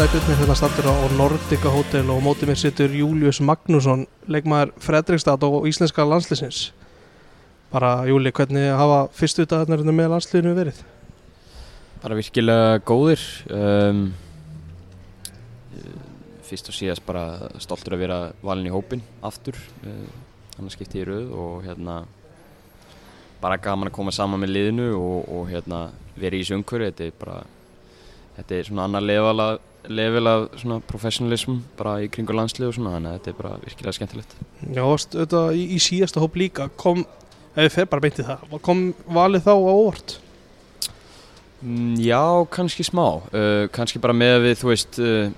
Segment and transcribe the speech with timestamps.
[0.00, 5.66] Sæbjörn hérna stattur á Nordica Hotel og mótið mér sittur Július Magnússon leikmaður Fredrikstad og
[5.68, 6.70] íslenska landslýsins
[7.68, 10.80] bara Júli, hvernig hafa fyrstu dagarnir með landslýðinu verið?
[12.00, 13.26] Bara virkilega góðir.
[13.52, 14.02] Um,
[16.48, 19.60] fyrst og síðast bara stoltur að vera valin í hópin aftur.
[19.84, 20.08] Uh,
[20.56, 22.06] hann skipti í rauð og hérna
[23.44, 27.18] bara gaman að koma saman með liðinu og, og hérna vera í umhverju þetta er
[27.20, 27.42] bara
[28.40, 32.94] þetta er svona annar af, level af svona professionalism bara í kringu landslið og svona
[32.96, 34.34] þannig að þetta er bara virkilega skemmtilegt
[34.76, 34.84] Já,
[35.16, 37.04] þetta í, í síðasta hóp líka kom,
[37.54, 40.16] ef við fer bara beintið það kom valið þá á óvart?
[41.60, 42.22] Mm, já,
[42.52, 45.32] kannski smá uh, kannski bara með við, þú veist uh,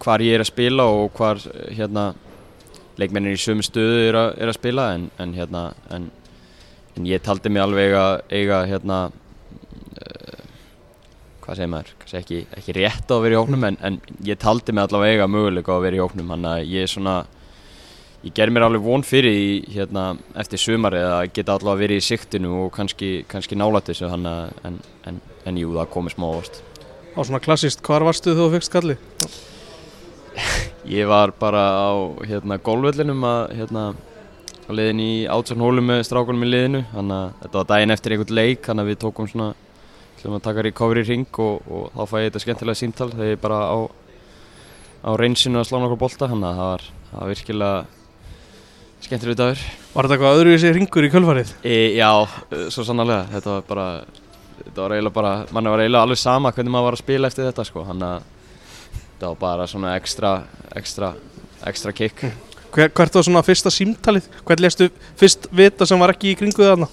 [0.00, 2.10] hvar ég er að spila og hvar hérna
[3.00, 6.08] leikmennir í sömu stöðu er, a, er að spila en, en hérna en,
[6.96, 9.19] en ég taldi mig alveg að eiga hérna uh,
[11.44, 14.40] hvað segir maður, kannski ekki, ekki rétt á að vera í hóknum en, en ég
[14.40, 17.14] taldi mig allavega eiga möguleika að vera í hóknum þannig að ég er svona
[18.24, 22.04] ég ger mér alveg von fyrir í, hérna, eftir sumari að geta allavega verið í
[22.04, 24.26] siktinu og kannski, kannski nála þessu en,
[25.08, 26.60] en, en jú, það komið smá ást
[27.10, 28.94] Á svona klassist, hvar varstu þú fyrst kalli?
[30.96, 31.90] Ég var bara á
[32.28, 33.86] hérna, gólvöllinum að hérna,
[34.68, 38.38] að liðin í átsarnhólum með strákunum í liðinu þannig að þetta var daginn eftir einhvern
[38.38, 39.48] leik þannig að við tókum svona
[40.20, 43.40] hljóðum að taka recovery ring og, og þá fæ ég þetta skemmtilega síntal þegar ég
[43.40, 43.78] bara á,
[45.04, 47.78] á reynsinu að slá nokkur bolta þannig að það var, það var virkilega
[49.00, 51.54] skemmtilega dagur Var þetta eitthvað öðruvísi ringur í kjölfarið?
[51.64, 52.10] E, já,
[52.70, 53.86] svo sannarlega þetta var bara,
[54.60, 57.48] þetta var eiginlega bara manni var eiginlega alveg sama hvernig maður var að spila eftir
[57.48, 58.28] þetta sko, þannig að
[58.92, 60.36] þetta var bara svona ekstra
[60.76, 61.14] ekstra,
[61.72, 62.28] ekstra kick
[62.70, 64.28] Hver, Hvert var svona fyrsta símtalið?
[64.46, 64.86] Hvert lestu
[65.18, 66.86] fyrst vita sem var ekki í kringu þarna?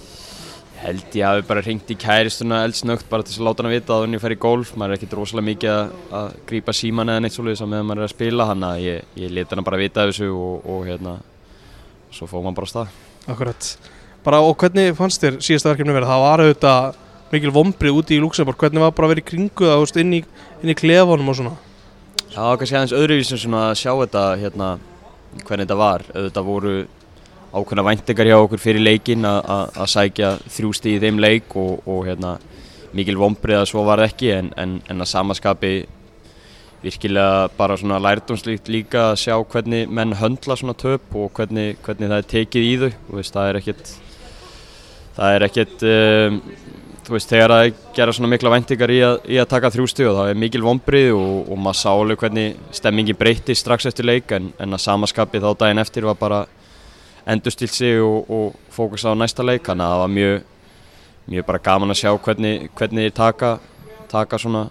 [0.81, 3.95] Held ég að við bara ringt í kæristuna eldsnögt bara til að láta hana vita
[3.95, 4.76] að hún er færið í golf.
[4.77, 8.04] Maður er ekkert rosalega mikið að, að grípa síman eða neitt svolítið sem meðan maður
[8.04, 11.17] er að spila hann að ég, ég leta hana bara vita þessu og, og hérna
[12.14, 12.95] svo fóð maður bara stað.
[13.27, 13.71] Akkurat.
[14.27, 16.11] Bara, Og hvernig fannst þér síðasta verkefni verið?
[16.11, 19.67] Það var auðvitað mikil vombrið úti í Luxemburg hvernig var bara að vera í kringu
[19.67, 20.21] það veist, inn, í,
[20.64, 21.55] inn í klefanum og svona?
[22.32, 24.70] Já, kannski aðeins öðruvísum svona að sjá þetta hérna,
[27.58, 32.38] ákveðna væntingar hjá okkur fyrir leikin að sækja þrjústi í þeim leik og, og hérna,
[32.95, 35.76] mikil vombrið að svo var ekki en, en, en að samaskapi
[36.84, 42.12] virkilega bara svona lærdomslíkt líka að sjá hvernig menn höndla svona töp og hvernig, hvernig
[42.12, 42.92] það er tekið í þau.
[43.10, 43.94] Og veist, það er ekkert
[45.18, 46.42] það er ekkert um,
[47.08, 50.32] þú veist þegar það gera svona mikla væntingar í í að taka þrjústi og það
[50.32, 54.52] er mikil vombrið og, og maður sá alveg hvernig stemmingin breyti strax eftir leik en,
[54.60, 56.44] en að samaskapi þá daginn eftir var bara
[57.27, 60.36] endurstilt sig og, og fókusa á næsta leik þannig að það var mjög,
[61.33, 63.58] mjög bara gaman að sjá hvernig, hvernig taka,
[64.11, 64.67] taka svona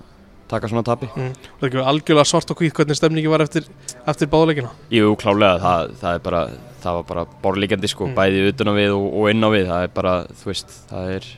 [0.49, 1.33] taka svona tapi mm.
[1.59, 3.67] Það er ekki algjörlega svart og hvít hvernig stemningi var eftir,
[4.07, 6.43] eftir báðleikina Jú, klálega, það, það, bara,
[6.85, 8.15] það var bara borlíkjandi sko, mm.
[8.19, 11.13] bæði utan á við og, og inn á við, það er bara, þú veist, það
[11.17, 11.29] er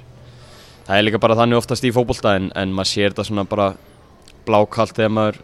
[0.89, 3.73] það er líka bara þannig oftast í fókbólta en, en maður sér þetta svona bara
[4.49, 5.39] blákallt þegar maður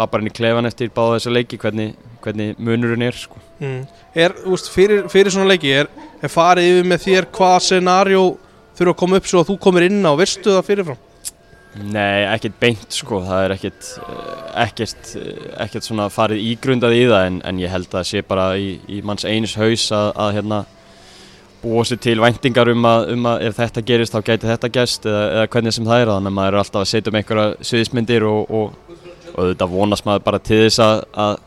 [0.00, 3.40] lappar inn í klefan eftir báða þessa leiki hvernig, hvernig munurinn er sko.
[3.58, 3.82] mm.
[4.14, 5.90] Er, úst, fyrir, fyrir svona leiki, er,
[6.20, 8.24] er farið yfir með þér hvaða scenarjó
[8.78, 11.06] þurfa að koma upp svo að þú komir inn á, veistu það fyrirfram?
[11.70, 13.90] Nei, ekkert beint sko, það er ekkert,
[14.58, 15.12] ekkert,
[15.62, 18.72] ekkert svona farið ígrundað í það en, en ég held að það sé bara í,
[18.90, 20.64] í manns eins haus að, að hérna
[21.62, 25.06] búa sér til væntingar um að, um að ef þetta gerist þá gæti þetta gæst
[25.08, 27.68] eða, eða hvernig sem það er þannig að maður er alltaf að setja um einhverja
[27.70, 28.98] sviðismyndir og, og,
[29.34, 31.38] og þetta vonast maður bara til þess að, að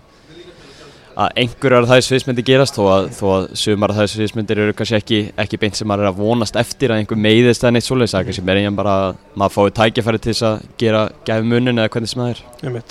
[1.14, 5.20] að einhverjar það sviðismyndir gerast þó að, þó að sumar það sviðismyndir eru kannski ekki,
[5.44, 8.26] ekki beint sem maður er að vonast eftir að einhver meiðist eða neitt svoleiðis er
[8.28, 11.92] kannski meira en bara að maður fái tækifæri til þess að gera gæfi munin eða
[11.94, 12.88] hvernig sem það er.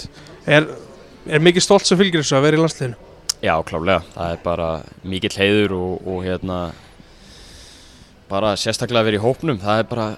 [0.46, 0.68] Er,
[1.26, 3.10] er mikið stolt sem fylgir þessu að vera í landsliðinu?
[3.42, 4.70] Já, klálega, það er bara
[5.02, 6.58] mikill heiður og, og hérna
[8.32, 10.08] bara sérstaklega að vera í hópnum það er bara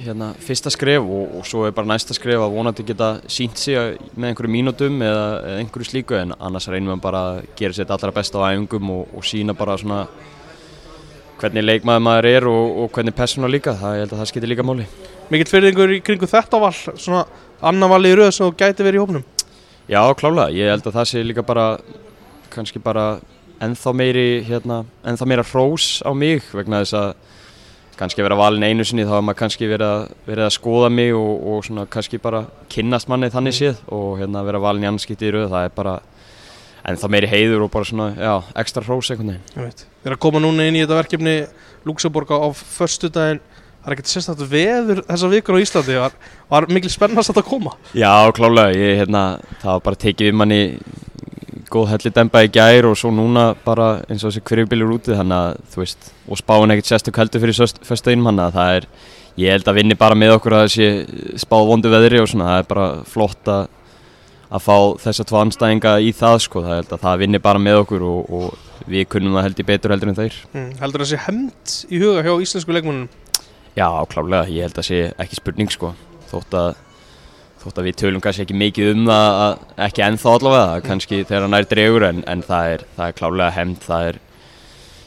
[0.00, 3.98] hérna, fyrsta skref og, og svo er bara næsta skref að vonandi geta sínt sig
[4.16, 7.94] með einhverju mínútum eða, eða einhverju slíku en annars reynum við bara að gera sér
[7.94, 10.04] allra besta á æfingum og, og sína bara svona
[11.40, 14.52] hvernig leikmaður maður er og, og hvernig persóna líka, það, ég held að það skiptir
[14.52, 14.86] líka móli.
[15.32, 17.24] Mikill fyrirðingur í kringu þetta val, svona
[17.64, 19.26] annan val í rauð sem þú gæti verið í hópnum?
[19.90, 21.66] Já, klálega, ég held að það sé líka bara,
[22.52, 23.06] kannski bara
[23.60, 27.10] ennþá meiri, hérna, ennþá meira hrós á mig vegna þess að
[28.00, 30.88] kannski að vera valin einu sinni þá er maður kannski verið að, verið að skoða
[30.96, 34.88] mig og, og svona kannski bara kynnast manni þannig séð og hérna vera valin í
[34.88, 35.98] annarskipti í rauð það er bara
[36.88, 39.84] en það meiri heiður og bara svona já, ekstra hrós einhvern veginn.
[40.00, 41.34] Við erum að koma núna inn í þetta verkefni
[41.84, 43.42] Luxemburg á, förstu daginn
[43.80, 46.00] það er ekkert sérstaklega veður þessa vikur á Íslandi.
[46.00, 46.16] Var,
[46.50, 47.76] var mikil spennast að þetta koma?
[47.96, 49.22] Já, klálega, ég, hérna,
[49.62, 50.60] það var bara tekið við manni
[51.70, 55.36] góð helli demba í gær og svo núna bara eins og þessi hverjubilur úti þannig
[55.36, 58.88] að þú veist, og spáin ekkert sérstök heldur fyrir fyrstuðinum hann að það er,
[59.40, 62.64] ég held að vinni bara með okkur að þessi spáð vondu veðri og svona, það
[62.64, 63.68] er bara flott að
[64.50, 67.80] að fá þessa tvo anstæðinga í það sko, það held að það vinni bara með
[67.84, 70.38] okkur og, og við kunnum það held í betur heldur en þeir.
[70.50, 73.06] Mm, heldur það sé hemmt í huga hjá íslensku leikmannum?
[73.78, 75.92] Já, klálega, ég held að sé ekki spurning sko,
[76.32, 76.72] þótt að
[77.60, 81.58] þótt að við tölum kannski ekki mikið um það ekki ennþá allavega, kannski þegar hann
[81.58, 84.20] er dregur en, en það er, það er klálega hemmt, það er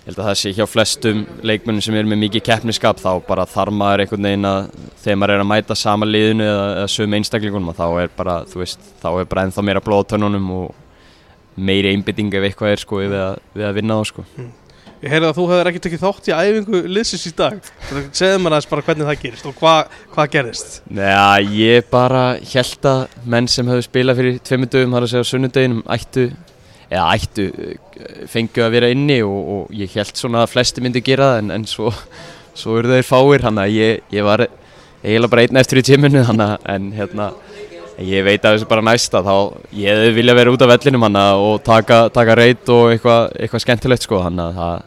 [0.03, 3.45] ég held að það sé hjá flestum leikmennum sem er með mikið keppniskap þá bara
[3.47, 4.65] þarf maður einhvern veginn að
[4.99, 8.63] þegar maður er að mæta sama liðinu eða, eða sögum einstaklingunum þá er bara, þú
[8.65, 10.75] veist, þá er bara ennþá meira blóðtönunum og
[11.55, 14.27] meiri einbytting ef eitthvað er sko við að, við að vinna á sko.
[15.03, 17.65] Ég heyrði að þú hefur ekki tekið þátt í æfingu liðsins í dag.
[18.15, 20.77] Segðu mér aðeins bara hvernig það gerist og hvað hva gerist?
[20.87, 25.27] Nei, ég bara held að menn sem hefur spilað fyrir tveimur dögum, þar að segja
[25.27, 26.23] sunnudeginum, ættu,
[26.87, 27.47] eða ættu,
[28.31, 31.51] fengið að vera inni og, og ég held svona að flesti myndi gera það en,
[31.57, 31.91] en svo,
[32.63, 36.23] svo eru þeir fáir, hann að ég, ég var eiginlega bara einn eftir í tíminu,
[36.29, 37.27] hann að, en hérna,
[37.99, 39.35] ég veit að þessu bara næsta, þá
[39.83, 43.63] ég vilja vera út af vellinum hann að og taka, taka reyt og eitthvað eitthva
[43.67, 44.81] skemmtilegt sko, hann að það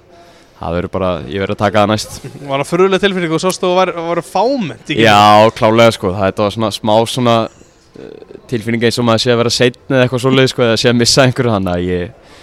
[0.57, 2.17] það verður bara, ég verður að taka það næst.
[2.49, 4.93] Var það fyrirlega tilfinning og sástu að það var fáment?
[4.97, 5.21] Já,
[5.59, 9.55] klálega sko, það var svona smá svona uh, tilfinning eins og maður sé að vera
[9.59, 12.35] setn eða eitthvað svolítið sko, eða sé að missa einhverju þannig að ég,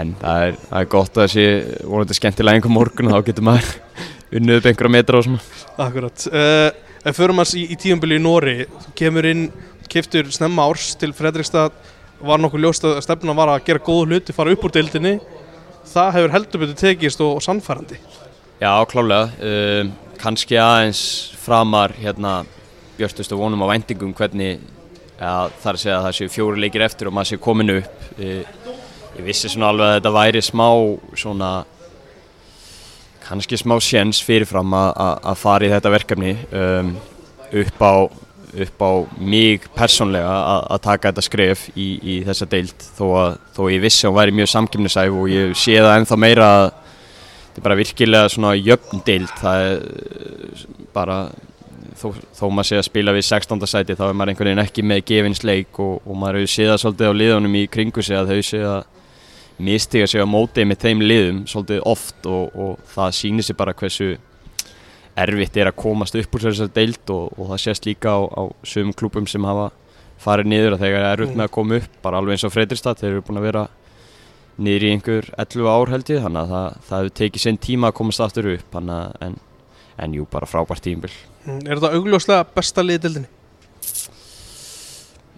[0.00, 1.48] en það er, það er gott að það sé
[1.94, 3.74] vonandi skemmtilega einhver morgun og þá getur maður
[4.38, 5.42] unnið upp einhverja metra og svona.
[5.86, 9.46] Akkurat, uh, ef fyrir maður í, í tíumbili í Nóri, þú kemur inn
[9.92, 11.74] keftur snemma árs til Fredrikstad
[12.22, 15.16] var nokkuð ljóst að stefna var að gera góð hluti, fara upp úr deildinni
[15.88, 17.98] það hefur heldur betur tekist og, og sannfærandi.
[18.62, 19.90] Já, klálega uh,
[20.22, 21.02] kannski aðeins
[21.42, 22.42] framar hérna
[22.98, 24.60] björnstustu vonum á vendingum hvernig
[25.18, 28.08] ja, þar sé að það séu fjóri leikir eftir og maður sé komin upp.
[28.18, 28.42] Uh,
[29.18, 30.68] ég vissi svona alveg að þetta væri smá
[31.18, 31.52] svona
[33.22, 36.36] kannski smá séns fyrirfram að fara í þetta verkefni.
[36.52, 36.94] Um,
[37.52, 37.94] upp á
[38.52, 40.32] upp á mig persónlega
[40.68, 44.18] að taka þetta skref í, í þessa deilt þó að þó ég vissi að hún
[44.18, 48.52] væri mjög samkjöfnisæf og ég sé það ennþá meira að þetta er bara virkilega svona
[48.58, 51.18] jöfn deilt það er bara
[51.96, 53.68] þó, þó maður sé að spila við 16.
[53.70, 56.82] sæti þá er maður einhvern veginn ekki með gefinsleik og, og maður hefur séð það
[56.84, 58.82] svolítið á liðunum í kringu sig að þau sé að
[59.62, 63.76] mistiga sig á mótið með þeim liðum svolítið oft og, og það sýnir sig bara
[63.76, 64.12] hversu
[65.18, 68.42] erfitt er að komast upp úr þessar deilt og, og það sést líka á, á
[68.64, 69.70] sögum klúpum sem hafa
[70.22, 72.54] farið niður að þegar það er erfitt með að koma upp bara alveg eins og
[72.54, 73.64] Fredristad, þeir eru búin að vera
[74.62, 77.90] niður í einhver 11 ár held ég þannig að það, það hefur tekið sinn tíma
[77.90, 79.36] að komast aftur upp en,
[79.98, 81.12] en jú, bara frábært tímbil
[81.46, 83.30] mm, Er þetta augljóslega besta liðið dildinni?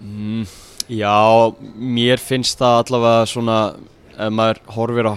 [0.04, 0.46] Mm,
[0.92, 1.16] já,
[1.96, 3.58] mér finnst það allavega svona
[4.14, 5.14] ef maður horfir á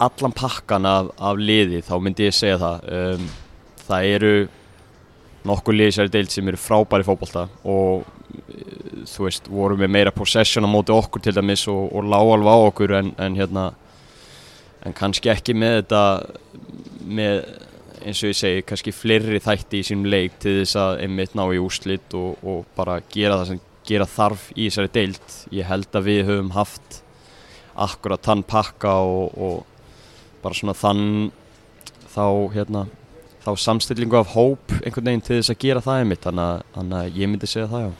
[0.00, 3.26] allan pakkan af, af liði þá myndi ég segja það um,
[3.90, 4.32] það eru
[5.48, 10.66] nokkuð liðsæri deilt sem eru frábæri fókbalta og eh, þú veist, vorum við meira possession
[10.68, 13.70] á móti okkur til dæmis og, og lág alveg á okkur en, en hérna
[14.86, 16.02] en kannski ekki með þetta
[17.10, 17.42] með
[18.00, 21.44] eins og ég segi, kannski fleiri þætti í sínum leik til þess að einmitt ná
[21.52, 25.96] í úslitt og, og bara gera það sem gera þarf í þessari deilt ég held
[25.96, 27.02] að við höfum haft
[27.80, 31.04] akkurat þann pakka og, og bara svona þann
[32.10, 32.24] þá
[32.54, 32.86] hérna
[33.44, 36.26] þá samstillingu af hóp einhvern veginn til þess að gera það einmitt.
[36.26, 37.90] Þannig að ég myndi segja það já.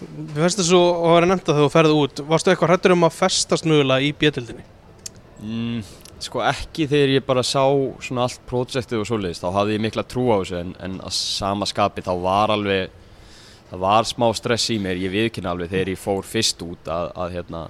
[0.00, 2.22] Við festast svo að vera nefnt að þú ferði út.
[2.28, 4.64] Varstu eitthvað hrættur um að festast mögulega í bjöldinni?
[5.40, 5.82] Mm,
[6.20, 7.64] sko ekki þegar ég bara sá
[8.04, 11.14] svona allt projektið og svoleiðist þá hafði ég mikla trú á þessu en, en að
[11.16, 12.96] sama skapi þá var alveg
[13.70, 17.12] það var smá stress í mér, ég viðkynna alveg þegar ég fór fyrst út að,
[17.24, 17.60] að hérna,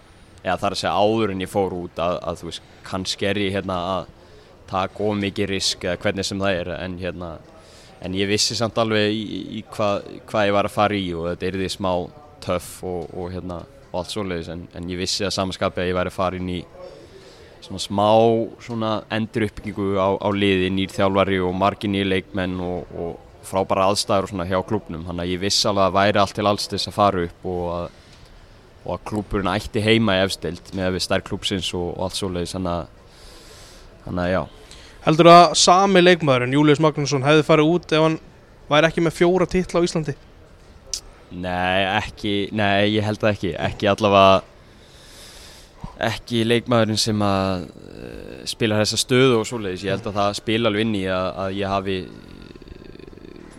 [0.42, 2.02] eða þar að segja áður en ég fór út
[4.70, 7.30] taka of mikið risk eða hvernig sem það er en, hérna,
[8.00, 11.28] en ég vissi samt alveg í, í hvað hva ég var að fara í og
[11.30, 11.92] þetta er því smá
[12.44, 15.98] töff og, og, hérna, og allt svoleiðis en, en ég vissi að samanskapi að ég
[15.98, 16.60] væri að fara inn í
[17.60, 18.10] svona smá
[18.64, 23.88] svona endur uppbyggingu á, á liði, nýr þjálfari og margir nýr leikmenn og, og frábæra
[23.90, 26.68] aðstæður og svona hjá klubnum þannig að ég vissi alveg að væri allt til alls
[26.70, 27.98] þess að fara upp og að,
[28.84, 32.16] og að klúburinn ætti heima í efstild með að við stær klúpsins og, og allt
[32.20, 32.56] svoleiðis.
[32.56, 34.42] Þannig að já
[35.00, 38.18] Heldur það að sami leikmaðurinn, Július Magnússon, hefði farið út ef hann
[38.68, 40.14] væri ekki með fjóra títla á Íslandi?
[41.30, 43.52] Nei, ekki, nei, ég held það ekki.
[43.68, 44.42] Ekki allavega,
[46.10, 49.86] ekki leikmaðurinn sem að uh, spila þessa stöðu og svoleiðis.
[49.86, 51.96] Ég held að það spila alveg inn í að, að ég hafi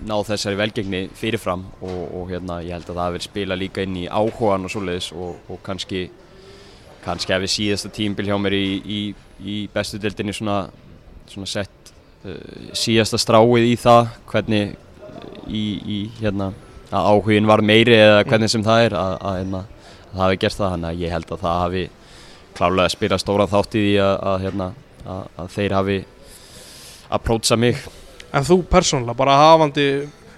[0.02, 3.98] ná þessari velgengni fyrirfram og, og hérna, ég held að það hefur spilað líka inn
[4.02, 6.06] í áhugan og svoleiðis og, og kannski
[7.02, 9.02] kannski hefði síðasta tímbil hjá mér í, í,
[9.42, 10.64] í bestu dildinni svona
[11.50, 11.94] sett
[12.26, 12.36] uh,
[12.78, 14.76] síðasta stráið í það hvernig
[15.48, 16.52] í, í hérna
[16.92, 20.40] að áhugin var meiri eða hvernig sem það er að, að, hérna, að það hafi
[20.44, 20.74] gert það.
[20.76, 21.84] Þannig að ég held að það hafi
[22.58, 24.68] klálega spilað stóra þátt í því að, að hérna,
[25.08, 26.00] að þeir hafi
[27.12, 27.86] approacha mig.
[28.32, 29.88] En þú persónulega, bara hafandi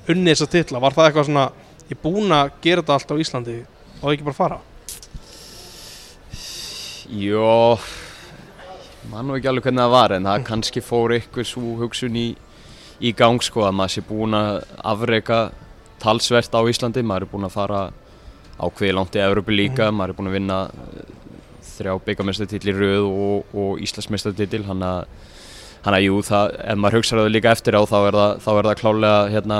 [0.09, 1.47] unni þessa titla, var það eitthvað svona
[1.89, 3.57] ég er búinn að gera þetta allt á Íslandi
[4.01, 4.62] og ekki bara fara?
[7.13, 7.77] Jó,
[9.12, 12.27] mann og ekki alveg hvernig það var en það kannski fór ykkur svo hugsun í,
[13.03, 15.41] í gang sko að maður sé búinn að afreika
[16.03, 17.83] talsvert á Íslandi, maður er búinn að fara
[18.60, 20.00] ákveði langt í Európa líka, mm.
[20.00, 21.13] maður er búinn að vinna eh,
[21.74, 25.05] þrjá byggamestartill í rauð og, og Íslandsmestartill, hann að
[25.83, 28.51] hann að jú, það, ef maður hugsaður það líka eftir á þá er það, þá
[28.53, 29.57] er það klálega hérna,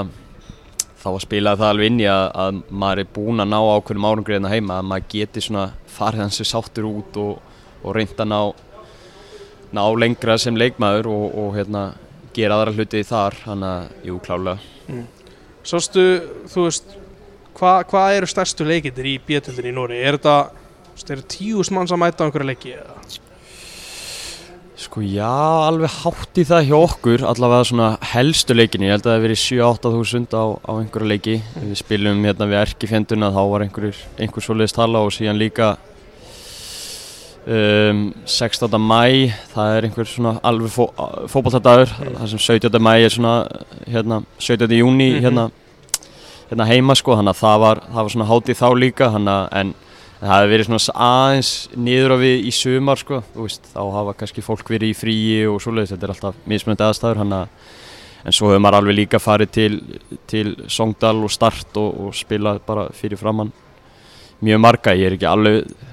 [1.04, 4.08] þá að spila það alveg inn í að, að maður er búinn að ná ákveðnum
[4.08, 8.32] árangriðina hérna heima, að maður geti svona farið hansi sáttur út og, og reynda að
[8.32, 8.40] ná,
[9.74, 11.84] ná lengra sem leikmaður og, og hérna,
[12.36, 14.72] gera aðra hluti þar, hann að, jú, klálega.
[14.90, 15.06] Mm.
[15.64, 16.04] Sástu,
[16.52, 16.96] þú veist,
[17.58, 20.02] hvað hva eru stærstu leikindir í bjöldundin í Nóri?
[20.04, 20.38] Er þetta,
[21.16, 22.98] er tíus mann sem mæta á einhverja leiki eða?
[24.84, 25.30] Sko já,
[25.70, 29.24] alveg hátt í það hjá okkur, allavega svona helstu leikinni, ég held að það hef
[29.24, 31.36] verið 7-8 þúsund á, á einhverju leiki.
[31.40, 31.70] Mm.
[31.70, 35.70] Við spilum hérna við erkifjenduna, þá var einhver, einhver svoleiðist tala og síðan líka
[37.48, 38.78] um, 16.
[38.80, 40.88] mæ, það er einhver svona alveg fó,
[41.32, 42.18] fókbaltadagur, mm.
[42.20, 42.80] það sem 17.
[42.82, 43.36] mæ er svona
[43.88, 44.72] hérna 17.
[44.72, 45.22] júni mm -hmm.
[45.22, 45.50] hérna,
[46.50, 49.34] hérna heima sko, þannig að það var, það var svona hátt í þá líka, þannig
[49.34, 49.74] að en
[50.22, 54.42] það hefði verið svona aðeins niður á við í sumar sko, veist, þá hafa kannski
[54.42, 57.48] fólk verið í fríi og svoleiðis, þetta er alltaf mismunandi aðstæður hana,
[58.26, 62.62] en svo hefur maður alveg líka farið til, til Songdal og Start og, og spilað
[62.66, 63.52] bara fyrir framann
[64.44, 65.92] mjög marga, ég er ekki alveg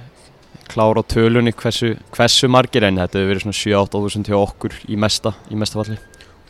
[0.70, 4.78] klára á tölunni hversu, hversu margir en þetta hefur verið svona 7-8 þúsund hjá okkur
[4.88, 5.98] í mesta, í mestafalli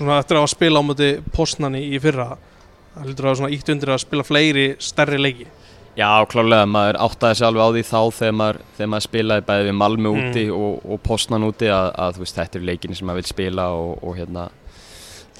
[0.00, 2.34] Svona eftir að spila á móti postnani í fyrra,
[2.94, 5.48] það heldur að svona ítt undir að spila fleiri stærri leiki
[5.98, 9.64] Já, klálega, maður áttaði sér alveg á því þá þegar maður, þegar maður spilaði bæði
[9.66, 10.20] við Malmö mm.
[10.20, 13.66] úti og, og Postnan úti að, að veist, þetta eru leikinni sem maður vil spila
[13.74, 14.44] og, og hérna,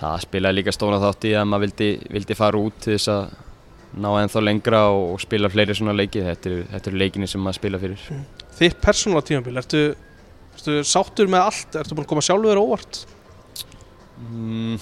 [0.01, 3.23] það spilaði líka stóna þátt í að maður vildi, vildi fara út til þess að
[4.03, 7.43] ná ennþá lengra og, og spila fleiri svona leiki, þetta eru, þetta eru leikinni sem
[7.47, 8.05] maður spila fyrir.
[8.11, 8.40] Mm.
[8.61, 9.79] Þitt persónulega tímanbíl, ertu,
[10.53, 12.99] ertu sáttur með allt, ertu búin að koma sjálfur óvart?
[14.21, 14.75] Mm,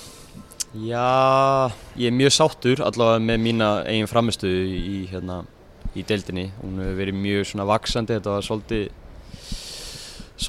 [0.88, 1.04] já,
[1.94, 5.44] ég er mjög sáttur allavega með mína eigin framistu í hérna
[5.94, 6.48] í deildinni.
[6.58, 8.90] Hún hefur verið mjög svona vaksandi, þetta var svolítið,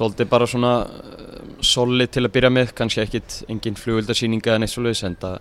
[0.00, 4.74] svolítið bara svona eh, solid til að byrja með, kannski ekkit engin flugöldarsýninga en eitt
[4.74, 5.40] svolítið, en það,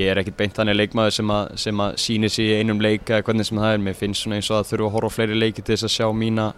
[0.00, 3.20] ég er ekkit beint þannig leikmaður sem að, sem að síni sig í einum leika
[3.20, 3.86] eða hvernig sem það er.
[3.90, 5.96] Mér finnst svona eins og að þurfa að horfa á fleiri leiki til þess að
[6.00, 6.52] sjá mína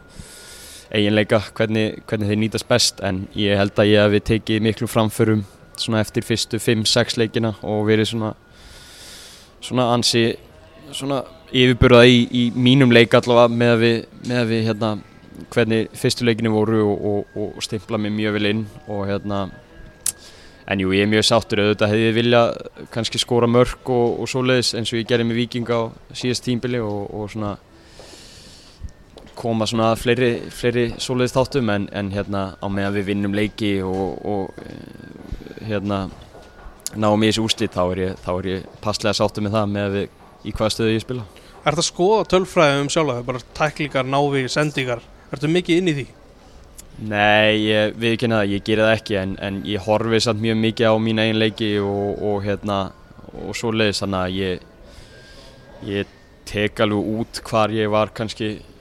[0.95, 5.45] eiginleika, hvernig, hvernig þeir nýtast best, en ég held að ég hef tekið miklu framförum
[5.79, 8.33] svona eftir fyrstu 5-6 leikina og verið svona,
[9.61, 10.33] svona ansi
[10.93, 14.91] svona yfirburða í, í mínum leik allavega með að við, með að við hérna,
[15.55, 19.47] hvernig fyrstuleikinu voru og, og, og stimpla mig mjög vel inn og hérna
[20.69, 21.63] en jú, ég er mjög sáttur.
[21.63, 22.43] Auðvitað hefði ég vilja
[22.93, 25.81] kannski skóra mörg og, og svoleiðis eins og ég gerði með Viking á
[26.13, 27.55] síðast tímbili og svona
[29.39, 34.57] koma svona fleiri, fleiri svoleiðis þáttum en, en hérna á meðan við vinnum leiki og
[35.69, 36.07] hérna
[36.97, 40.49] náum í þessu úslit þá er ég, ég passlega sáttur með það með að við
[40.49, 41.27] í hvaða stöðu ég spila.
[41.59, 45.91] Er þetta að skoða tölfræði um sjálf bara tæklingar, návi, sendingar er þetta mikið inn
[45.91, 46.07] í því?
[46.99, 50.91] Nei, ég viðkynna það, ég ger það ekki en, en ég horfi samt mjög mikið
[50.91, 52.79] á mín eigin leiki og, og hérna
[53.39, 54.67] og svo leiðis þannig að ég
[55.87, 56.17] ég
[56.49, 58.78] tek alveg út hvar ég var kannski eh,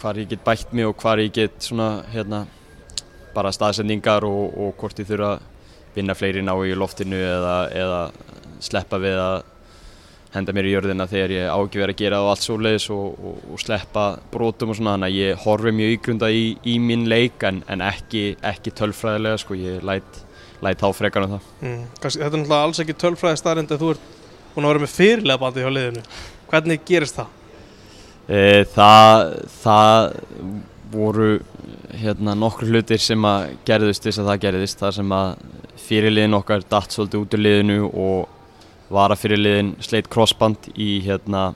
[0.00, 2.44] hvar ég get bætt mig og hvar ég get svona hérna
[3.34, 5.48] bara staðsendingar og, og hvort ég þurfa að
[5.94, 8.02] vinna fleiri ná í loftinu eða, eða
[8.62, 9.38] sleppa við að
[10.34, 13.16] henda mér í jörðina þegar ég ágifir að gera það á allt svo leiðis og,
[13.18, 17.08] og, og sleppa brotum og svona þannig að ég horfi mjög ígrunda í, í minn
[17.10, 20.22] leik en, en ekki, ekki tölfræðilega sko, ég læt,
[20.62, 21.50] læt á frekar um það.
[21.64, 24.06] Mm, kannski, þetta er náttúrulega alls ekki tölfræði starrend að þú ert
[24.54, 26.06] búin að vera með fyrirlega bandi hjá liðinu.
[26.50, 27.36] Hvernig gerist það?
[28.30, 29.24] E, það,
[29.58, 30.04] það
[30.92, 31.30] voru
[31.98, 35.32] hérna, nokkur hlutir sem að gerðist þess að það gerðist, það sem að
[35.82, 41.50] fyrirliðin okkar datt svolítið út úr liðinu og var að fyrirliðin sleitt crossband í hérna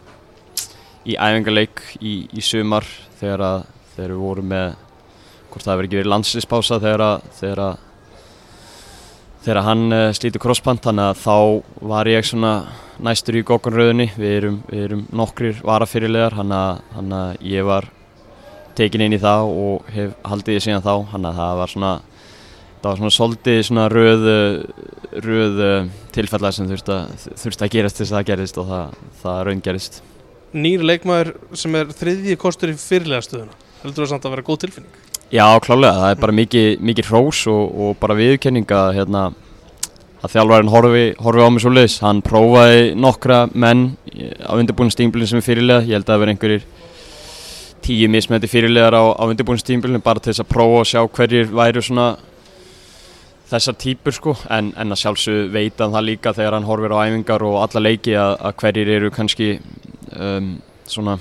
[1.05, 2.87] í æfingarleik í, í sumar
[3.21, 3.65] þegar að
[3.95, 4.69] þegar við vorum með
[5.53, 7.83] hvort það hefur ekki verið landslýspása þegar að þegar að
[9.45, 11.37] þegar hann uh, slíti crossband þannig að þá
[11.93, 12.55] var ég svona
[13.05, 17.91] næstur í gókunröðunni við erum, við erum nokkrir varafyrirlegar hann að ég var
[18.79, 20.95] tekin inn í það og hef haldið ég síðan þá.
[21.13, 21.93] Hann að það var svona
[22.85, 24.27] það var svona soldið svona röð
[25.25, 25.63] röð
[26.15, 29.65] tilfellar sem þurfti að, þurfti að gerast þess að það gerist og það, það raun
[29.65, 30.03] gerist
[30.55, 34.61] Nýr leikmaður sem er þriðji kostur í fyrirlega stuðuna heldur það samt að vera góð
[34.67, 35.01] tilfinning?
[35.35, 39.23] Já, klálega, það er bara mikið, mikið hrós og, og bara viðkenning að, hérna,
[40.23, 41.97] að þjálfærin horfi, horfi á mig svo leiðis.
[42.05, 43.83] Hann prófaði nokkra menn
[44.47, 45.89] á undirbúinstímbilin sem er fyrirlega.
[45.89, 46.69] Ég held að það verði einhverjir
[47.83, 51.83] tíu mismætti fyrirlegar á, á undirbúinstímbilin bara til þess að prófa og sjá hverjir væri
[51.83, 52.09] svona
[53.51, 54.39] þessar típur sko.
[54.55, 58.15] En, en að sjálfsög veita það líka þegar hann horfir á æfingar og alla leiki
[58.15, 59.57] að, að hverjir eru kannski
[60.15, 60.53] um,
[60.87, 61.19] svona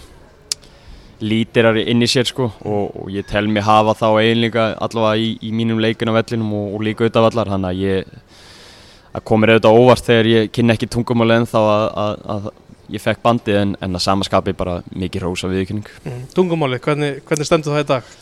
[1.24, 5.30] lítirar inn í sér sko og, og ég tel mig hafa þá eiginlega allavega í,
[5.48, 8.18] í mínum leikin á vellinum og, og líka auðvitað vallar hann að ég
[9.14, 12.50] að komir auðvitað óvart þegar ég kynna ekki tungumáli en þá að, að, að
[12.94, 17.48] ég fekk bandið en, en að samaskapi bara mikið rósa viðkynning mm, Tungumáli, hvernig, hvernig
[17.48, 18.16] stendur það í dag?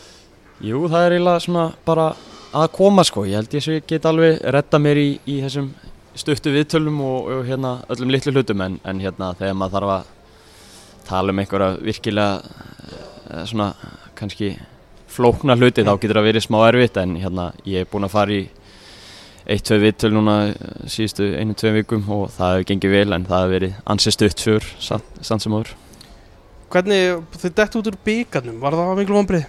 [0.62, 2.12] Jú, það er eiginlega svona bara
[2.52, 5.72] að koma sko, ég held ég að ég get alveg retta mér í, í þessum
[6.18, 10.10] stuttu viðtölum og, og hérna öllum litlu hlutum en, en hérna þegar maður þarf að
[11.06, 12.30] tala um einhverja virkilega
[13.32, 13.72] Eh, svona
[14.18, 14.56] kannski
[15.08, 18.34] flókna hluti þá getur það verið smá erfitt en hérna ég er búin að fara
[18.34, 18.42] í
[19.48, 23.54] eitt-tvei vittöl núna eh, síðustu einu-tvei vikum og það hefur gengið vel en það hefur
[23.54, 25.72] verið ansið stutt fyrr samt sem áður
[26.72, 29.48] Hvernig þið dætt út úr byggarnum, var það miklu vonbrið?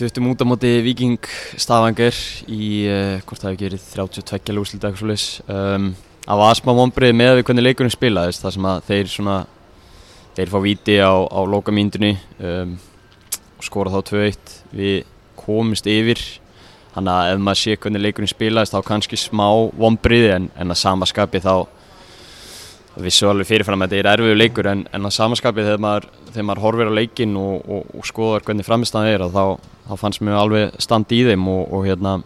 [0.00, 2.16] Duttum út á móti Viking Stavanger
[2.48, 7.16] í, uh, hvort það hefur gerið 32 lúslita eitthvað svolítið um, Það var smá vonbrið
[7.18, 9.36] með við hvernig leikurinn spilaðist það sem að þeir svona
[10.36, 12.76] þeir fá viti á, á lokamíndunni um,
[13.58, 14.96] og skora þá 2-1 við
[15.42, 16.22] komumst yfir.
[16.94, 20.82] Þannig að ef maður sé hvernig leikurinn spilaðist þá kannski smá vonbriði en, en að
[20.84, 21.54] samaskapi þá
[23.02, 26.46] vissu alveg fyrirfram að þetta er erfiðu leikur en, en að samaskapi þegar maður, þegar
[26.48, 29.44] maður horfir á leikin og, og, og skoðar hvernig framistæðan er þá,
[29.88, 32.18] þá fannst mér alveg stand í þeim og, og hérna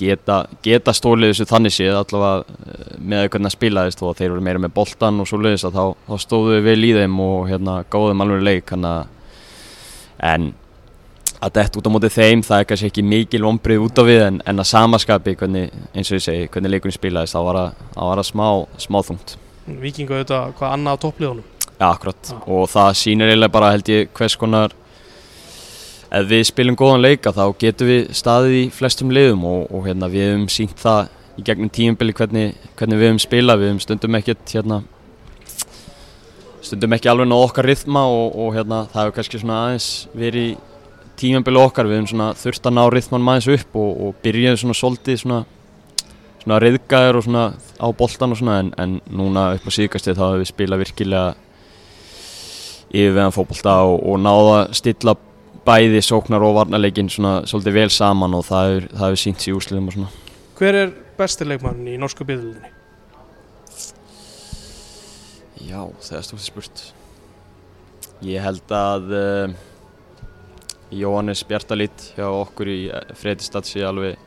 [0.00, 4.44] geta, geta stólið þessu þannig séð allavega eh, með hvernig það spilaðist og þeir eru
[4.46, 7.50] meira með boltan og svo leiðist að þá, þá stóðu við vel í þeim og
[7.50, 8.74] hérna gáðum alveg leik
[10.20, 10.50] en
[11.40, 14.24] að detta út á mótið þeim það er kannski ekki mikil vonbrið út á við
[14.26, 17.60] en, en að samaskapi hvernig, eins og ég segi hvernig leikunni spilaðist þá var
[17.94, 18.46] það smá,
[18.80, 19.38] smá þungt
[19.80, 21.48] Vikingu auðvitað hvað annað á toppliðunum
[21.80, 22.42] Já, akkurat ah.
[22.44, 24.76] og það sýnir eiginlega bara held ég hvers konar
[26.10, 30.08] ef við spilum góðan leika þá getum við staðið í flestum liðum og, og hérna,
[30.10, 34.18] við hefum sínt það í gegnum tíumbili hvernig, hvernig við hefum spilað, við hefum stundum
[34.18, 34.80] ekkert hérna,
[36.66, 40.50] stundum ekki alveg náðu okkar rithma og, og hérna, það hefur kannski svona aðeins verið
[41.20, 44.78] tíumbili okkar, við hefum svona þurft að ná rithman maður upp og, og byrjaði svona
[44.80, 45.40] svolítið svona,
[46.42, 50.26] svona riðgæður og svona á boltan og svona en, en núna upp á síðkastið þá
[50.26, 51.26] hefur við spilað virkilega
[52.90, 55.14] yfir veðan fókbalta og, og náða stilla
[55.66, 59.96] bæði sóknar og varnarleikin svona svolítið vel saman og það hefur sínt sér úsliðum og
[59.96, 60.12] svona.
[60.60, 62.72] Hver er bestileikmann í norsku byggðulinni?
[65.70, 66.86] Já, það er stóðið spurt.
[68.24, 69.52] Ég held að uh,
[70.90, 74.18] Jóhannes Bjartalít hjá okkur í eh, Fredistad sé alveg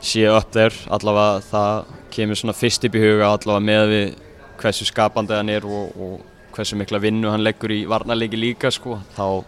[0.00, 4.16] sé upp þér, allavega það kemur svona fyrst upp í huga allavega með við
[4.60, 9.00] hversu skapandi hann er og, og hversu mikla vinnu hann leggur í varnarleiki líka sko,
[9.16, 9.44] þá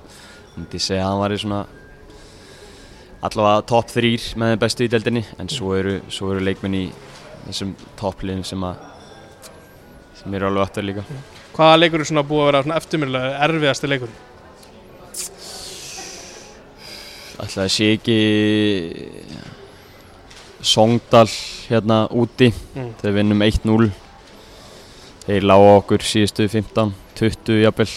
[0.58, 1.60] myndi segja að hann var í svona
[3.28, 6.84] allavega top 3 með þeim bestu í deldinni en svo eru, svo eru leikmenn í
[7.48, 8.86] þessum toppliðum sem að
[10.18, 11.06] sem eru alveg öttur líka
[11.58, 14.10] Hvaða leikur er svona búið að vera eftirmjölulega erfiðasti leikur?
[17.38, 18.18] Ætlaði að sé ekki
[20.68, 21.26] Songdal
[21.68, 22.92] hérna úti mm.
[23.00, 23.88] þegar við vinnum 1-0
[25.26, 27.90] þeir lága okkur síðustu 15, 20 jafnvel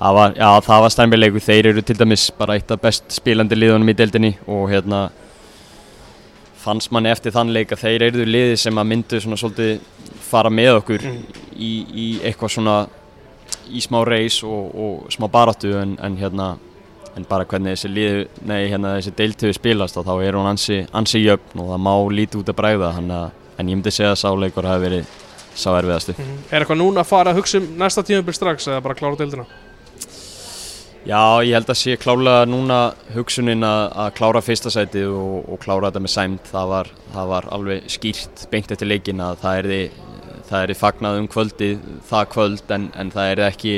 [0.00, 0.36] það var,
[0.84, 4.70] var stærnbjörnleiku þeir eru til dæmis bara eitt af best spílandi liðunum í deildinni og
[4.72, 5.08] hérna
[6.60, 9.80] fannst manni eftir þann leik að þeir eruðu liði sem að myndu svona svolítið
[10.30, 11.20] fara með okkur mm.
[11.56, 11.70] í,
[12.04, 12.80] í eitthvað svona
[13.70, 16.56] í smá reys og, og smá baráttu en, en hérna
[17.16, 21.22] en bara hvernig þessi lið, nei hérna þessi deiltöfi spilast þá er hún ansi, ansi
[21.24, 23.22] jöfn og það má lítið út að bræða hana,
[23.58, 25.16] en ég myndi segja að sáleikur hafi verið
[25.50, 26.14] sá erfiðastu.
[26.14, 26.44] Mm -hmm.
[26.52, 29.44] Er eitthvað núna að fara að hugsa um næsta tímabill strax eða bara klára deildina?
[31.00, 32.78] Já, ég held að sé klálega núna
[33.14, 36.50] hugsunin að, að klára fyrsta sætið og, og klára þetta með sæmt.
[36.52, 39.78] Það var, það var alveg skýrt beint eftir leikin að það er því,
[40.50, 43.74] það er því fagnað um kvöldið það kvöld en, en það er ekki,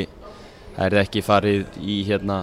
[0.83, 2.41] er ekki farið í hérna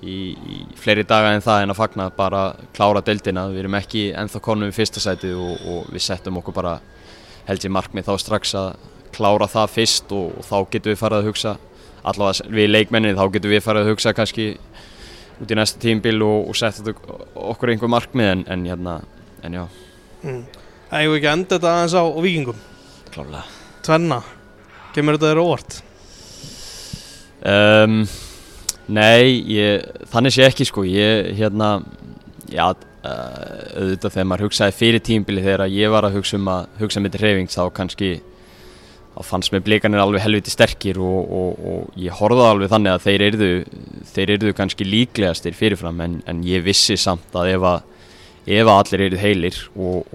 [0.00, 4.08] í, í fleiri daga en það en að fagna bara klára deildina, við erum ekki
[4.16, 6.78] ennþá konum við fyrsta sæti og, og við settum okkur bara
[7.44, 8.74] held ég markmið þá strax að
[9.12, 11.58] klára það fyrst og, og þá getum við farið að hugsa
[12.12, 14.48] allavega við leikmennin þá getum við farið að hugsa kannski
[15.38, 16.94] út í næsta tímbil og, og setja
[17.34, 18.96] okkur einhver markmið en, en, hérna,
[19.46, 19.64] en já
[20.24, 20.42] mm.
[20.88, 22.64] Það hefur ekki endað þetta aðeins á vikingum
[23.12, 23.44] Klálega
[23.88, 24.18] Tvenna,
[24.92, 25.76] kemur þetta þér óvart?
[27.38, 28.02] Um,
[28.92, 31.78] nei, ég, þannig sé ekki sko, ég hérna,
[32.50, 32.82] já, uh,
[33.78, 37.14] auðvitað þegar maður hugsaði fyrir tímbili þegar ég var að hugsa um að hugsa með
[37.14, 38.10] þetta hreyfings þá kannski,
[39.18, 43.06] þá fannst mér blikanir alveg helviti sterkir og, og, og ég horfaði alveg þannig að
[43.06, 43.48] þeir eruðu,
[44.12, 47.88] þeir eruðu kannski líklegastir fyrirfram en, en ég vissi samt að ef að,
[48.46, 50.14] ef að allir eruð heilir og,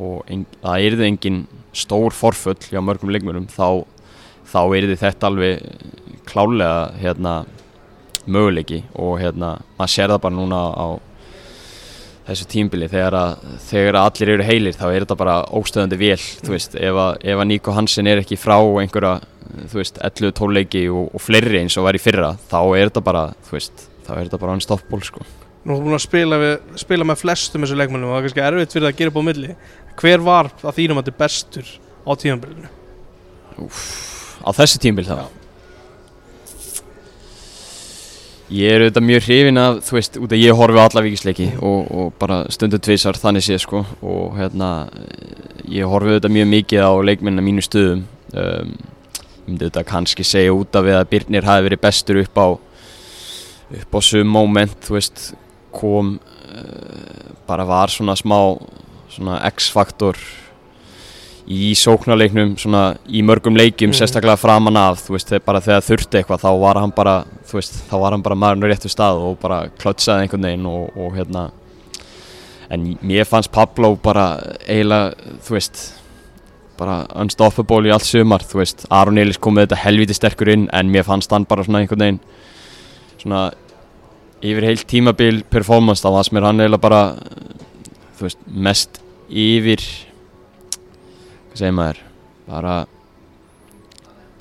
[0.00, 1.42] og en, það eruðu engin
[1.76, 3.84] stór forfull hjá mörgum leikmurum þá,
[4.48, 7.34] þá eruðu þetta alveg klálega hérna,
[8.28, 10.88] möguleiki og hérna, maður sér það bara núna á
[12.28, 16.18] þessu tímbili þegar, að, þegar að allir eru heilir þá er þetta bara óstöðandi vel
[16.18, 19.14] þú veist, ef að, ef að Níko Hansen er ekki frá einhverja,
[19.72, 23.04] þú veist, 11-12 leiki og, og fleiri eins og var í fyrra þá er þetta
[23.08, 25.24] bara, þú veist, þá er þetta bara unstoppable sko.
[25.64, 28.28] Nú erum við búin að spila, við, spila með flestum þessu leikmennum og það er
[28.28, 29.56] kannski erfitt fyrir það að gera upp á milli
[29.98, 32.72] hver var að þínum að þetta er bestur á tímabilinu?
[34.44, 35.18] Á þessu tímbil þá?
[35.24, 35.37] Já
[38.48, 41.48] Ég er auðvitað mjög hrifin af, þú veist, út af ég horfi á alla vikisleiki
[41.60, 43.82] og, og bara stundu tvísar þannig séð sko.
[44.00, 44.68] Og hérna
[45.68, 48.06] ég horfi auðvitað mjög mikið á leikminna mínu stöðum.
[48.32, 52.46] Um, ég myndi auðvitað kannski segja út af að Birnir hafi verið bestur upp á
[53.68, 55.22] upp á sum moment, þú veist
[55.76, 58.56] kom uh, bara var svona smá
[59.12, 60.16] svona X-faktor
[61.48, 63.96] í sóknarleiknum svona í mörgum leikjum mm.
[63.96, 67.14] sérstaklega framan af þú veist bara þegar þurfti eitthvað þá var hann bara
[67.48, 70.90] þú veist þá var hann bara maðurinn réttu stað og bara klötsaði einhvern veginn og,
[70.92, 71.46] og hérna
[72.68, 74.26] en mér fannst Pablo bara
[74.66, 75.80] eiginlega þú veist
[76.78, 80.68] bara unstoppable í allt sumar þú veist Aron Eilis kom með þetta helviti sterkur inn
[80.76, 82.20] en mér fannst hann bara svona einhvern veginn
[83.18, 83.46] svona
[84.44, 87.02] yfir heilt tímabil performance þá sem er hann eiginlega bara
[88.18, 89.82] þú veist mest yfir
[91.58, 92.02] segir maður
[92.48, 92.76] bara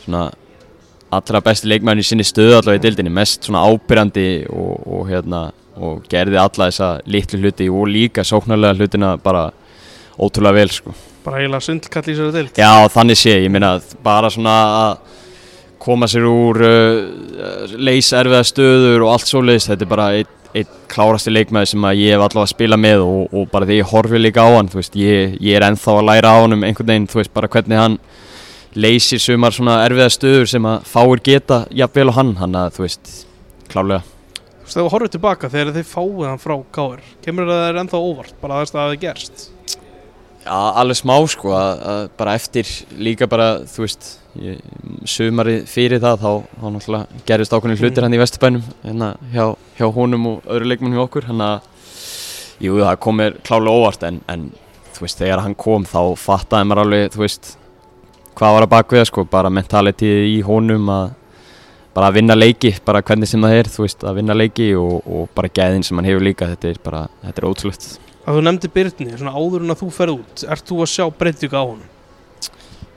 [0.04, 0.28] svona
[1.18, 5.48] allra besti leikmæðin í sinni stöðu allavega í dildinni mest svona ábyrjandi og, og hérna
[5.78, 9.50] og gerði alla þessa litlu hluti og líka sóknarlega hlutina bara
[10.18, 10.96] ótrúlega vel sko.
[11.26, 15.16] Bara eiginlega sundkall í sér að dild já þannig sé ég minna bara svona að
[15.88, 20.08] koma sér úr uh, leyserfiða stöður og allt svo leiðist þetta er bara
[20.58, 23.80] einn ein klárasti leikmaði sem ég hef allavega að spila með og, og bara því
[23.80, 26.66] ég horfi líka á hann veist, ég, ég er enþá að læra á hann um
[26.68, 27.98] einhvern veginn þú veist bara hvernig hann
[28.78, 32.86] leysir sumar svona erfiða stöður sem að fáir geta jafnvel á hann hann að þú
[32.86, 33.12] veist
[33.72, 34.04] klárlega.
[34.04, 37.82] Þú veist þegar þú horfið tilbaka þegar þið fáið hann frá Káur kemur það er
[37.84, 39.48] enþá óvart bara þess að það hefði gerst?
[40.48, 44.12] Já alveg smá sko að, að bara eftir líka bara þú veist
[45.08, 48.18] sumari fyrir það þá, þá náttúrulega gerist ákveðin hlutir hann mm.
[48.18, 49.46] í Vesturbænum hérna hjá,
[49.80, 51.70] hjá honum og öðru leikmenn hjá okkur hann að,
[52.64, 54.50] jú það komir klálega óvart en, en
[54.96, 57.54] þú veist þegar hann kom þá fattaði maður alveg þú veist
[58.38, 61.08] hvað var að bakveða sko bara mentalitið í honum að
[61.98, 65.00] bara að vinna leiki, bara hvernig sem það er þú veist að vinna leiki og,
[65.02, 67.88] og bara gæðin sem hann hefur líka, þetta er bara, þetta er ótrúlegt
[68.28, 71.06] Að þú nefndi Byrni, svona áður en að þú ferð út, ert þú að sjá
[71.16, 71.86] breytið á honum?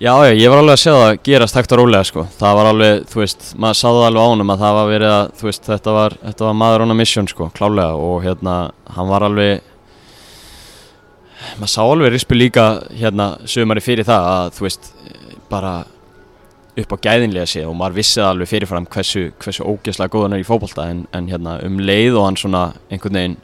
[0.01, 2.23] Já, já, ég var alveg að sjá það gerast hægt og rólega sko.
[2.39, 5.33] Það var alveg, þú veist, maður sáði alveg á honum að það var verið að,
[5.37, 8.55] þú veist, þetta var, þetta var maður on a mission sko, klálega og hérna,
[8.97, 9.67] hann var alveg,
[11.59, 12.65] maður sá alveg rispu líka
[12.97, 14.91] hérna sögumari fyrir það að, þú veist,
[15.53, 15.75] bara
[16.81, 20.49] upp á gæðinlega sé og maður vissið alveg fyrirfram hversu, hversu ógeðslega góðan er í
[20.49, 23.39] fókbalta en, en hérna um leið og hann svona einhvern veginn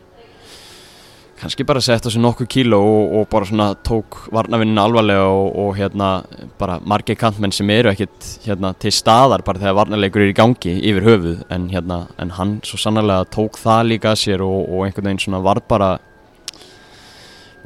[1.40, 5.56] kannski bara sett á sig nokkuð kíló og, og bara svona tók varnavinnin alvarlega og,
[5.56, 6.24] og hérna
[6.58, 10.74] bara margir kantmenn sem eru ekkert hérna til staðar bara þegar varnarleikur er í gangi
[10.80, 14.86] yfir höfuð en hérna en hann svo sannarlega tók það líka að sér og, og
[14.86, 15.96] einhvern veginn svona var bara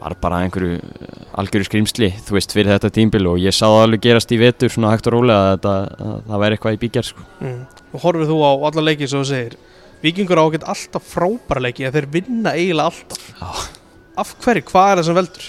[0.01, 0.79] var bara einhverju
[1.39, 4.73] algjörðu skrimsli þú veist fyrir þetta tímbil og ég sá það alveg gerast í vetur
[4.73, 5.75] svona hægt og rólega að, þetta,
[6.07, 7.27] að það væri eitthvað í byggjar sko.
[7.41, 7.59] mm.
[7.93, 9.59] og horfið þú á alla leikið sem þú segir
[10.01, 13.49] Vikingur ágætt alltaf frábæra leiki að þeir vinna eiginlega alltaf Já.
[14.21, 14.65] Af hverju?
[14.71, 15.49] Hvað er það sem veldur?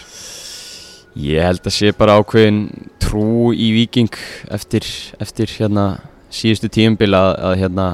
[1.21, 2.59] Ég held að sé bara ákveðin
[3.03, 4.15] trú í Viking
[4.51, 4.85] eftir,
[5.23, 5.85] eftir hérna,
[6.31, 7.87] síðustu tíumbil að, að, hérna,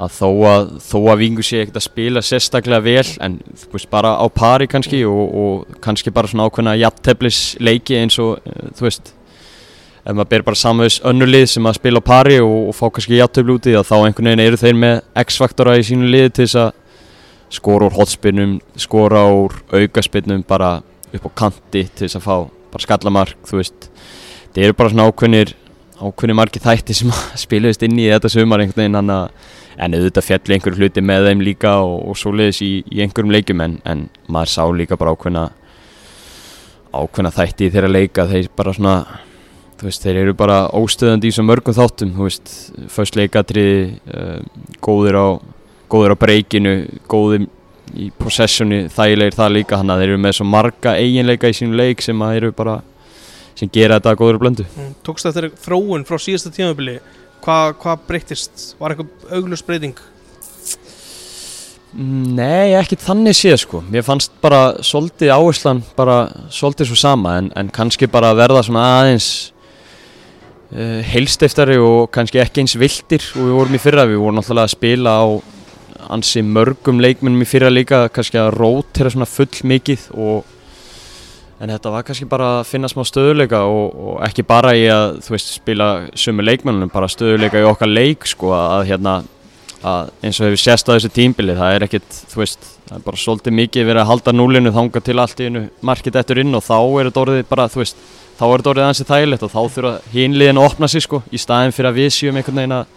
[0.00, 3.40] að þó að þó að Vikingur sé ekkert að spila sérstaklega vel en
[3.72, 8.40] veist, bara á pari kannski og, og kannski bara svona ákveðina jafnteflis leiki eins og
[8.76, 9.12] þú veist
[10.10, 13.18] ef maður ber bara samvegs önnulið sem að spila á pari og, og fá kannski
[13.20, 16.46] játtöflu út í það þá einhvern veginn eru þeir með X-faktora í sínu liði til
[16.46, 16.70] þess að
[17.60, 20.80] skora úr hotspinnum, skora úr aukaspinnum bara
[21.14, 22.34] upp á kanti til þess að fá
[22.70, 23.88] bara skallamark, þú veist.
[24.54, 25.54] Það eru bara svona ákveðnir
[26.00, 30.26] ákveðnir margi þætti sem spilaðist inn í þetta sumar einhvern veginn hann að en auðvitað
[30.26, 33.78] fjalli einhverju hluti með þeim líka og, og svo leiðis í, í einhverjum leikjum en,
[33.88, 35.46] en maður sá líka bara ákveðna
[36.90, 38.94] ákveðna þætti í þeirra leika þeir bara svona
[39.84, 42.12] veist, þeir eru bara óstöðandi í svo mörgum þáttum
[42.92, 44.38] först leikatriði uh,
[44.84, 45.28] góðir á
[45.90, 46.74] góðir á breykinu,
[47.10, 47.48] góðir
[47.98, 51.78] í possessioni, þægilegir það líka hann að þeir eru með svo marga eiginleika í sínu
[51.80, 52.76] leik sem að bara
[53.58, 57.00] sem gera þetta góður blöndu mm, Tókst þetta þróun frá síðasta tímafili
[57.44, 58.64] hvað hva breytist?
[58.78, 60.00] Var eitthvað auglust breyting?
[61.90, 66.20] Nei, ekki þannig séð sko mér fannst bara svolítið áherslan bara
[66.54, 69.30] svolítið svo sama en, en kannski bara verða svona aðeins
[70.70, 74.76] heilstiftari og kannski ekki eins vildir og við vorum í fyrra, við vorum náttúrulega að
[74.76, 75.26] spila á
[76.14, 80.46] ansi mörgum leikmennum í fyrra líka kannski að rótera svona full mikið og
[81.60, 85.18] en þetta var kannski bara að finna smá stöðuleika og, og ekki bara í að
[85.26, 89.20] þú veist spila sumu leikmennunum bara stöðuleika í okkar leik sko að hérna
[89.80, 93.04] að eins og hefur sérst á þessu tímbili það er ekkert, þú veist, það er
[93.04, 95.50] bara svolítið mikið verið að halda núlinu þanga til allt í
[95.88, 98.02] markið eftir inn og þá er þetta orðið bara, þú veist,
[98.40, 101.40] þá er þetta orðið ansið þægilegt og þá þurfa hínliðin að opna sig sko í
[101.40, 102.94] staðin fyrir að við séum einhvern veginn að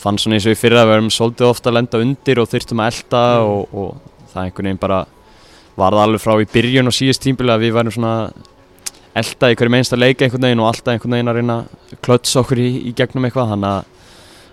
[0.00, 2.48] fann svona eins og í fyrir að við erum svolítið ofta að lenda undir og
[2.48, 3.50] þurftum að elda mm.
[3.52, 5.02] og, og það einhvern veginn bara
[5.76, 8.14] var það alveg frá í byrjun og síðust tímbili að við værum svona
[9.20, 12.40] elda í hverju meinsta leika einhvern veginn og alltaf einhvern veginn að reyna að klötsa
[12.40, 13.92] okkur í, í gegnum eitthvað þannig að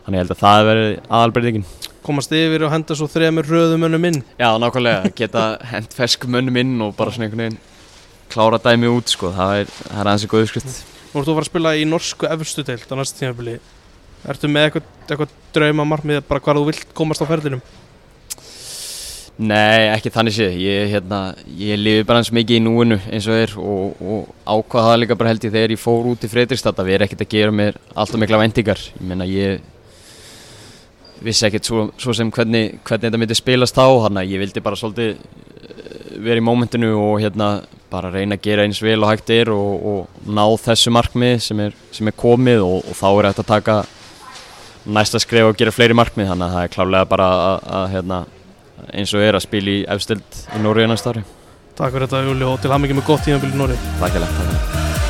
[0.04, 1.62] Þannig ég held að það verið aðalbreytingin.
[2.04, 4.18] Komast yfir og henda svo þremur röðum önnum inn?
[4.36, 5.12] Já, nákvæmlega.
[5.16, 7.62] Geta hend ferskum önnum inn og bara svona einhvern veginn
[8.34, 9.32] klára dæmi út, sko.
[9.36, 10.82] Það er, það er aðeins eitthvað uppskrift.
[11.13, 13.56] Nú ertu að fara að spila í norsku efstu deilt á næsta tímafili.
[14.34, 17.63] Ertu með eitthvað, eitthvað drauma margmið bara hvað þú vilt komast á ferðinum?
[19.41, 20.56] Nei, ekki þannig séð.
[20.62, 21.19] Ég, hérna,
[21.58, 25.17] ég lifi bara eins mikið í núinu eins og er og, og ákvaða það líka
[25.17, 27.56] bara held ég þegar ég fór út í Fredrikstad að við erum ekkert að gera
[27.60, 28.84] mér alltaf mikla vendingar.
[28.93, 29.63] Ég meina, ég
[31.24, 34.63] vissi ekkert svo, svo sem hvernig, hvernig þetta myndi spilast þá þannig að ég vildi
[34.65, 37.50] bara svolítið eh, vera í mómentinu og hérna
[37.93, 41.62] bara reyna að gera eins vel og hægt er og, og ná þessu markmið sem
[41.67, 43.77] er, sem er komið og, og þá er þetta að taka
[44.97, 46.32] næsta skrif og gera fleiri markmið.
[46.34, 48.19] Þannig að það er klálega bara að, að hérna,
[48.91, 51.25] eins og er að spila í efstild í Nóri næsta ári.
[51.73, 55.03] Takk fyrir þetta Júli og til ekki með gott tímafél í Nóri Takk fyrir þetta